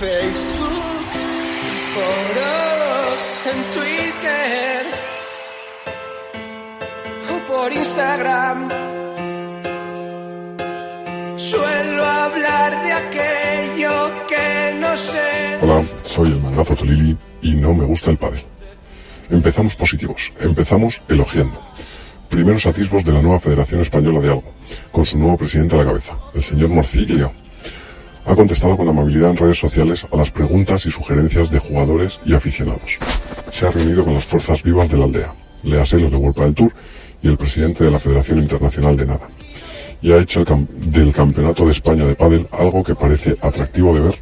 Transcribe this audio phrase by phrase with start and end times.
[0.00, 0.72] Facebook,
[1.92, 4.86] foros en Twitter
[7.28, 8.70] o por Instagram.
[11.36, 15.58] Suelo hablar de aquello que no sé.
[15.60, 18.42] Hola, soy el mangazo Tolili y no me gusta el pádel.
[19.28, 21.60] Empezamos positivos, empezamos elogiando.
[22.30, 24.54] Primeros atisbos de la nueva Federación Española de Algo,
[24.92, 27.34] con su nuevo presidente a la cabeza, el señor Morciglio.
[28.30, 32.32] Ha contestado con amabilidad en redes sociales a las preguntas y sugerencias de jugadores y
[32.32, 32.96] aficionados.
[33.50, 35.34] Se ha reunido con las fuerzas vivas de la aldea,
[35.64, 36.72] léase los de World del Tour
[37.24, 39.28] y el presidente de la Federación Internacional de Nada.
[40.00, 44.14] Y ha hecho del Campeonato de España de Pádel algo que parece atractivo de ver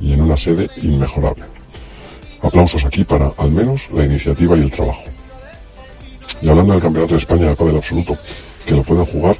[0.00, 1.44] y en una sede inmejorable.
[2.42, 5.04] Aplausos aquí para, al menos, la iniciativa y el trabajo.
[6.42, 8.18] Y hablando del Campeonato de España de Pádel Absoluto,
[8.66, 9.38] que lo pueden jugar,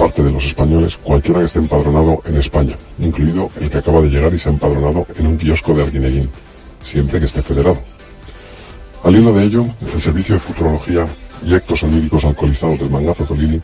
[0.00, 4.08] aparte de los españoles, cualquiera que esté empadronado en España, incluido el que acaba de
[4.08, 6.30] llegar y se ha empadronado en un kiosco de Arguineguín,
[6.82, 7.76] siempre que esté federado.
[9.04, 11.06] Al hilo de ello, el Servicio de Futurología
[11.44, 13.60] y Ectos Oníricos Alcoholizados del Mangazo Tolili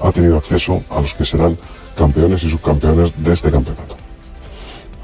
[0.00, 1.54] ha tenido acceso a los que serán
[1.94, 3.96] campeones y subcampeones de este campeonato.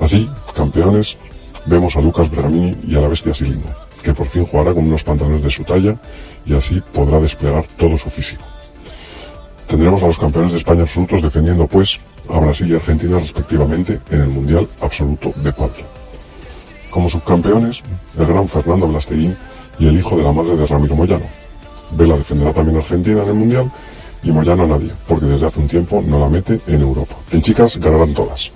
[0.00, 1.18] Así, campeones,
[1.66, 3.68] vemos a Lucas Bergamini y a la bestia Silingo,
[4.02, 6.00] que por fin jugará con unos pantalones de su talla
[6.46, 8.44] y así podrá desplegar todo su físico.
[9.70, 14.22] Tendremos a los campeones de España absolutos defendiendo pues a Brasil y Argentina respectivamente en
[14.22, 15.84] el Mundial Absoluto de Pádel.
[16.90, 17.80] Como subcampeones,
[18.18, 19.36] el gran Fernando Blasteguín
[19.78, 21.24] y el hijo de la madre de Ramiro Moyano.
[21.92, 23.70] Vela defenderá también a Argentina en el Mundial
[24.24, 27.14] y Moyano a nadie, porque desde hace un tiempo no la mete en Europa.
[27.30, 28.50] En chicas ganarán todas,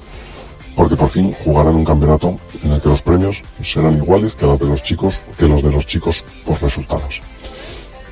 [0.74, 4.58] porque por fin jugarán un campeonato en el que los premios serán iguales que los
[4.58, 7.22] de los chicos, que los de los chicos por resultados.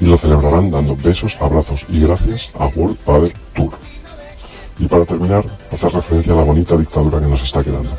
[0.03, 3.70] Y lo celebrarán dando besos, abrazos y gracias a World Padel Tour.
[4.81, 7.91] Y para terminar, hacer referencia a la bonita dictadura que nos está quedando,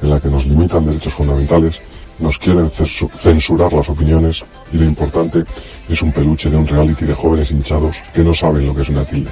[0.00, 1.78] en la que nos limitan derechos fundamentales,
[2.20, 5.44] nos quieren censu- censurar las opiniones y lo importante
[5.90, 8.88] es un peluche de un reality de jóvenes hinchados que no saben lo que es
[8.88, 9.30] una tilde.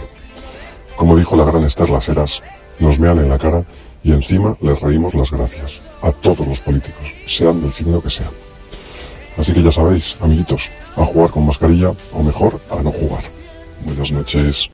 [0.97, 2.43] Como dijo la gran Esther Las Heras,
[2.81, 3.65] nos mean en la cara
[4.05, 8.50] y encima les reímos las gracias a todos los políticos, sean del signo que sean.
[9.41, 13.25] Así que ya sabéis, amiguitos, a jugar con mascarilla o mejor a no jugar.
[13.87, 14.71] Buenas noches.